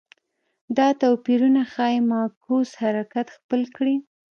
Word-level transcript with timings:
دا 0.77 0.87
توپیرونه 1.01 1.61
ښايي 1.71 1.99
معکوس 2.09 2.69
حرکت 2.81 3.27
خپل 3.37 3.61
کړي 3.75 3.95